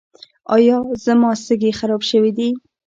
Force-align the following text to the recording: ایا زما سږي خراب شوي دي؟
ایا 0.55 0.77
زما 1.05 1.31
سږي 1.45 1.71
خراب 1.79 2.01
شوي 2.11 2.31
دي؟ 2.37 2.49